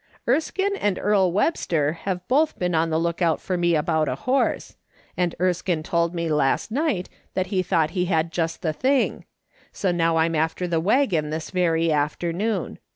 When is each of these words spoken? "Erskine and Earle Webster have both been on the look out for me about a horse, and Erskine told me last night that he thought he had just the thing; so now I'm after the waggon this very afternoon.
"Erskine 0.27 0.75
and 0.77 0.97
Earle 0.97 1.31
Webster 1.31 1.93
have 1.93 2.27
both 2.27 2.57
been 2.57 2.73
on 2.73 2.89
the 2.89 2.97
look 2.97 3.21
out 3.21 3.39
for 3.39 3.55
me 3.55 3.75
about 3.75 4.09
a 4.09 4.15
horse, 4.15 4.75
and 5.15 5.35
Erskine 5.39 5.83
told 5.83 6.15
me 6.15 6.27
last 6.27 6.71
night 6.71 7.07
that 7.35 7.45
he 7.53 7.61
thought 7.61 7.91
he 7.91 8.05
had 8.05 8.31
just 8.31 8.63
the 8.63 8.73
thing; 8.73 9.25
so 9.71 9.91
now 9.91 10.17
I'm 10.17 10.33
after 10.33 10.67
the 10.67 10.79
waggon 10.79 11.29
this 11.29 11.51
very 11.51 11.91
afternoon. 11.91 12.79